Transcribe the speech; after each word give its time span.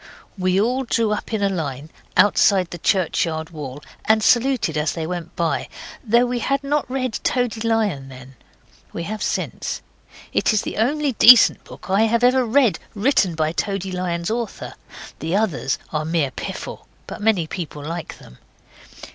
We 0.35 0.59
all 0.59 0.83
drew 0.83 1.11
up 1.11 1.31
in 1.31 1.43
a 1.43 1.47
line 1.49 1.91
outside 2.17 2.71
the 2.71 2.79
churchyard 2.79 3.51
wall, 3.51 3.83
and 4.05 4.23
saluted 4.23 4.75
as 4.75 4.93
they 4.93 5.05
went 5.05 5.35
by, 5.35 5.69
though 6.03 6.25
we 6.25 6.39
had 6.39 6.63
not 6.63 6.89
read 6.89 7.19
Toady 7.23 7.61
Lion 7.61 8.09
then. 8.09 8.33
We 8.93 9.03
have 9.03 9.21
since. 9.21 9.83
It 10.33 10.53
is 10.53 10.63
the 10.63 10.77
only 10.77 11.11
decent 11.11 11.63
book 11.63 11.85
I 11.91 12.01
have 12.07 12.23
ever 12.23 12.43
read 12.43 12.79
written 12.95 13.35
by 13.35 13.51
Toady 13.51 13.91
Lion's 13.91 14.31
author. 14.31 14.73
The 15.19 15.35
others 15.35 15.77
are 15.93 16.03
mere 16.03 16.31
piffle. 16.31 16.87
But 17.05 17.21
many 17.21 17.45
people 17.45 17.83
like 17.85 18.17
them. 18.17 18.39